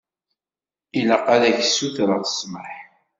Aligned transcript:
Ilaq-ak 0.99 1.43
ad 1.49 1.57
tsutreḍ 1.63 2.23
ssmaḥ. 2.29 2.73